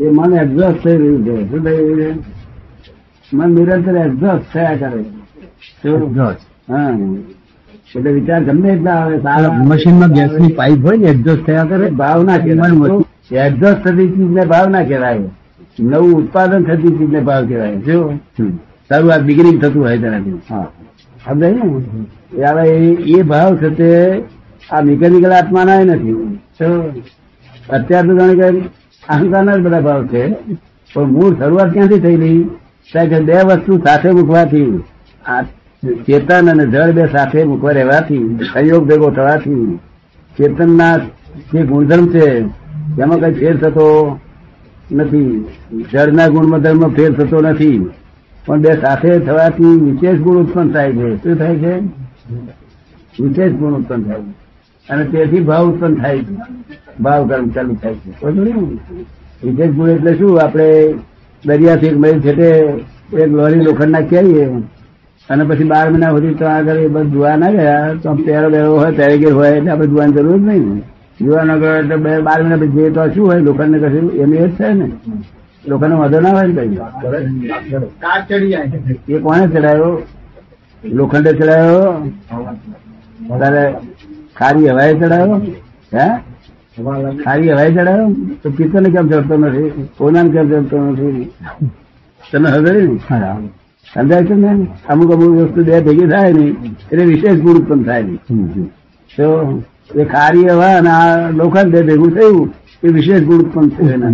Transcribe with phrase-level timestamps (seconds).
[0.00, 1.50] એ મન એક્ઝોસ્ટ થઈ રહ્યું છે.
[1.50, 2.18] શું થઈ રહ્યું છે?
[3.34, 5.04] મન નિરંતર એક્ઝોસ્ટ થયા કરે.
[6.68, 6.98] હા.
[7.96, 11.90] એટલે વિચાર ગમે એટલા આવે સારા મશીનમાં ગેસની પાઇપ હોય ને એડજસ્ટ થયા કરે?
[11.90, 13.36] ભાવ ના કહેવાય.
[13.36, 15.18] એડજસ્ટ થતી ચીજને ભાવના કહેવાય.
[15.80, 17.78] નવું ઉત્પાદન થતી ચીજને ભાવ કહેવાય.
[17.78, 18.20] શું
[18.88, 20.66] શરૂઆત બિગિનિંગ થતું હોય તેનાથી હા.
[21.24, 22.76] સમજાય ને?
[22.86, 24.22] એ ભાવ છે તે
[24.70, 26.32] આ મિકેનિકલ આત્માના નથી.
[27.70, 28.68] અત્યાર તો જાણે કે
[29.08, 30.34] અહંકારના જ બધા ભાવ છે.
[30.94, 32.50] પણ મૂળ શરૂઆત ક્યાંથી થયેલી?
[32.94, 34.84] કે બે વસ્તુ સાથે મૂકવાથી
[35.84, 39.78] ચેતન અને જળ બે સાથે મૂકવા રહેવાથી સંયોગ ભેગો થવાથી,
[40.38, 40.96] ચેતનના
[41.54, 42.38] જે ગુણધર્મ છે,
[43.02, 44.18] એમાં કઈ ફેર થતો
[44.92, 45.44] નથી.
[45.92, 47.90] જળના ગુણમાં ધર્મ ફેર થતો નથી.
[48.46, 51.16] પણ બે સાથે થવાથી વિશેષ ગુણ ઉત્પન્ન થાય છે.
[51.16, 51.78] શું થાય છે?
[53.20, 54.92] વિશેષ ગુણ ઉત્પન્ન થાય છે.
[54.92, 56.34] અને તેથી ભાવ ઉત્પન્ન થાય છે.
[57.00, 58.10] ભાવ કર્મ ચાલુ થાય છે.
[58.20, 60.68] સમજો ગુણ એટલે શું આપણે
[61.44, 62.48] દરિયાથી એક મહિલ છેટે
[63.22, 64.46] એક લોરી લોખંડ નાખી આવીએ.
[65.28, 68.70] અને પછી બાર મહિના સુધી તો આગળ એ બધું જોવા ના ગયા તો પહેરો બેરો
[68.80, 70.82] હોય પેરેગેર હોય એટલે આપણે જોવાની જરૂર જ નહીં ને
[71.20, 74.06] જોવા ના ગયા એટલે બે બાર મહિના પછી જઈએ તો શું હોય લોખંડ ને કશું
[74.22, 74.86] એનું એ જ થાય ને.
[75.64, 77.80] લોખંડ વાંધો ના હોય ને જાય.
[79.08, 79.90] એ કોને ચડાયો?
[80.84, 82.10] લોખંડે ચડાયો?
[83.40, 83.64] તારે
[84.34, 85.36] ખારી હવાએ ચડાયો?
[85.94, 86.06] હે?
[86.76, 88.08] ખારી હવાઈ ચડાયો
[88.42, 89.88] તો પિત્તરને કેમ ચડતો નથી?
[89.98, 91.32] કોનાને કેમ ચડતો નથી?
[92.32, 92.98] તને હવે ને?
[93.94, 94.66] સમજાય છે ને?
[94.88, 96.44] અમુક અમુક વસ્તુ બે ભેગી થાય ને
[96.92, 98.70] એટલે વિશેષ ગુણ ઉત્પન્ન થાય નહીં
[99.16, 99.62] તો
[99.94, 102.52] એ ખારી હવા અને આ લોખંડ બે ભેગું થયું
[102.84, 104.10] એ વિશેષ ગુણ ઉત્પન્ન થયું એના.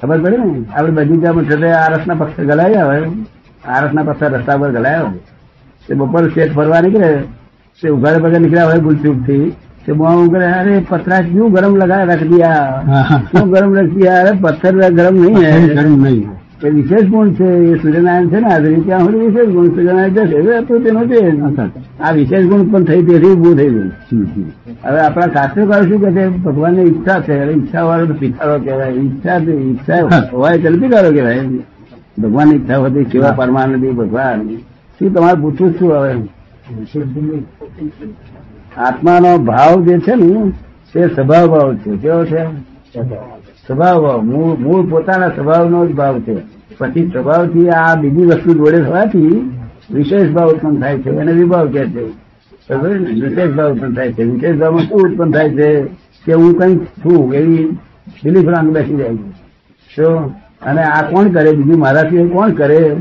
[0.00, 0.64] ખબર પડે ને?
[0.74, 3.02] આપડે બગીચામાં છતાં આરસના પથ્થર ગલાયા હોય.
[3.64, 5.18] આરસના પથ્થર રસ્તા પર ગલાયા હોય.
[5.88, 7.10] તે બપોર શેઠ ફરવા નીકળે
[7.82, 9.52] તે ઉઘાડે પગે નીકળ્યા હોય ભૂલચૂકથી
[9.86, 12.82] તે બહુ કરે અરે પથરા ક્યુ ગરમ લગા રખ દિયા?
[13.32, 14.20] શું ગરમ રખ દિયા?
[14.20, 15.74] અરે પથ્થર ગરમ નહીં હે.
[15.74, 16.28] ગરમ નહીં.
[16.64, 20.36] એ વિશેષ ગુણ છે એ સૂર્યનારાયણ છે ને હાજરી ત્યાં સુધી વિશેષ ગુણ સૂર્યનારાયણ જશે
[20.36, 21.20] એ તો તેનો છે.
[22.00, 23.90] આ વિશેષ ગુણ પણ થઈ તેથી ઉભું થઈ ગયું.
[24.84, 26.28] હવે આપણા શાસ્ત્રકાર શું કે છે?
[26.28, 27.52] ભગવાનની ઈચ્છા છે.
[27.52, 28.88] ઈચ્છા વાળો તો પિતારો કહેવાય.
[28.88, 29.98] ઈચ્છા ઈચ્છા
[30.32, 31.40] હોય તો પિતારો કહેવાય.
[32.22, 34.48] ભગવાન ઈચ્છા હોતી કેવા પરમાનંદી ભગવાન.
[34.98, 36.14] શું તમારે પૂછવું શું હવે?
[38.76, 40.52] આત્માનો ભાવ જે છે ને
[40.92, 41.96] તે સ્વભાવ ભાવ છે.
[41.96, 42.44] કેવો છે?
[43.66, 46.36] સ્વભાવ ભાવ મૂળ પોતાના સ્વભાવનો જ ભાવ છે.
[46.78, 49.50] પછી સ્વભાવથી આ બીજી વસ્તુ જોડે થવાથી
[49.90, 51.10] વિશેષ ભાવ ઉત્પન્ન થાય છે.
[51.10, 52.04] એને વિભાવ કહે છે.
[53.14, 54.22] વિશેષ ભાવ ઉત્પન્ન થાય છે.
[54.24, 55.82] વિશેષ ભાવમાં શું ઉત્પન્ન થાય છે?
[56.24, 57.78] કે હું કંઈક છું, એવી
[58.24, 59.30] બિલીફ રાંગ બેસી જાય છે.
[59.94, 60.34] શું?
[60.62, 61.52] અને આ કોણ કરે?
[61.52, 62.96] બીજું મારા સિવાય કોણ કરે?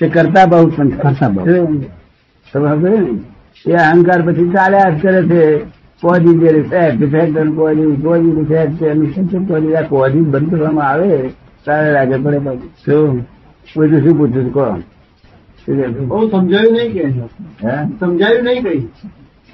[0.00, 1.12] તે કરતા ભાવ ઉત્પન્ન થાય.
[1.12, 1.84] શું?
[2.52, 3.18] સમજ ને?
[3.66, 5.58] એ અહંકાર પછી ચાલ્યા જ કરે છે
[6.02, 10.88] કોઝી જે રિફેક્ટ રિફેક્ટ અને કોઝી કોઝી રિફેક્ટ અને શું કોજી આ કોઝી બંધ કરવામાં
[10.88, 11.30] આવે
[11.66, 13.26] તારે લાગે પડે પછી શું?
[13.74, 15.86] પૂછ્યું શું પૂછ્યું છું શું છે?
[15.86, 17.88] બહુ સમજાયું નહીં કે હે?
[18.00, 18.80] સમજાયું નહીં કઈ.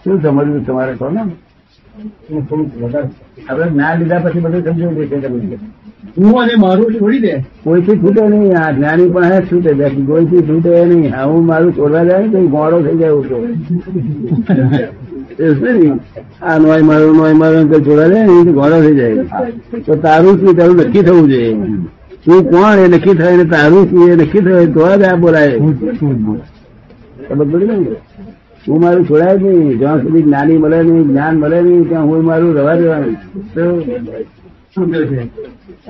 [0.05, 2.41] શું સમજવું તમારે કહો ને.
[2.41, 3.09] થોડુંક વધારે.
[3.49, 5.57] આપણે જ્ઞાન લીધા પછી બધું સમજવું છે.
[6.19, 7.35] હું અને મારું છોડી દે.
[7.65, 11.13] કોઈથી છૂટે નહીં આ જ્ઞાની પણ છૂટે બાકી કોઈથી છૂટે નહીં.
[11.31, 13.37] હું મારું છોડવા જાય ને તો ગોળો થઈ જાય ઉઠો
[16.43, 19.15] આ નોય મારું નોય મારું અંકલ છોડવા જાય ને ગોળો થઈ જાય.
[19.87, 20.53] તો તારું શું?
[20.59, 21.53] તારું નક્કી થવું જોઈએ.
[22.25, 22.79] તું કોણ?
[22.85, 24.01] એ નક્કી થાય ને તારું શું?
[24.13, 25.57] એ નક્કી થાય તો જ આ બોલાય.
[27.29, 27.77] ખબર ને?
[28.69, 29.79] હું મારું છોડાય નહીં.
[29.81, 33.17] જ્યાં સુધી જ્ઞાની મળે નહીં જ્ઞાન મળે નહીં ત્યાં હું મારું રવા દેવાનું.
[34.77, 34.83] તો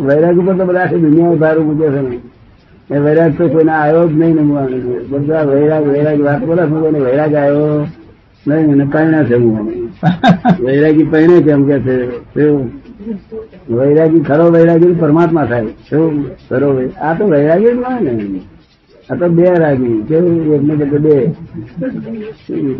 [0.06, 2.98] વૈરાગ ઉપર તો બધા આખી દુનિયામાં ભાર મૂકે છે ને.
[3.00, 4.36] વૈરાગ તો કોઈને આવ્યો જ નહીં
[5.10, 7.86] બધા વૈરાગ વૈરાગ વાત બોલે છે કોઈને વૈરાગ આવ્યો
[8.46, 9.54] નહીં એને પરિણા છે હું
[10.64, 11.94] વૈરાગી પરિણે કેમ કે છે
[12.34, 12.70] શું?
[13.70, 15.66] વૈરાગી ખરો વૈરાગી પરમાત્મા થાય.
[15.88, 16.68] શું ખરો
[17.00, 18.40] આ તો વૈરાગી જ ના ને
[19.10, 19.96] આ તો બે રાગી.
[20.08, 20.54] કેવું?
[20.54, 21.16] એકને બદલે બે.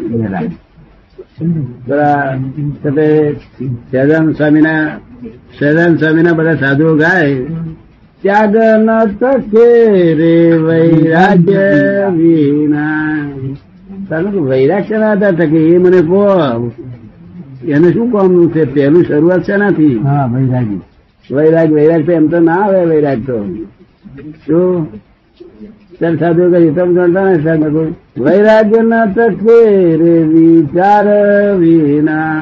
[0.09, 0.57] બે રાગી.
[1.87, 2.35] પેલા
[2.83, 3.07] સાથે
[5.59, 7.37] સહેજાન સ્વામી ના બધા સાધુઓ ગાય
[8.23, 8.55] ત્યાગ
[8.87, 8.89] ન
[9.21, 9.69] તકે
[10.21, 10.35] રે
[10.67, 11.67] વૈરાગ્ય
[12.19, 13.29] વિના.
[14.51, 16.23] વૈરાગ્ય ના હતા તકે એ મને કહો.
[17.75, 18.63] એને શું કામનું છે?
[18.75, 19.97] પહેલું શરૂઆત છે નથી
[20.33, 20.81] વૈરાગી
[21.31, 23.39] વૈરાગ વૈરાગ તો એમ તો ના આવે વૈરાગ તો.
[24.47, 24.87] શું?
[26.01, 27.77] ચાલ સાધુ કહ્યું તમે જાણતા ને સાહેબ
[28.25, 29.59] વૈરાગ્ય ના તકે
[30.01, 31.07] રે વિચાર
[31.61, 32.39] વિના.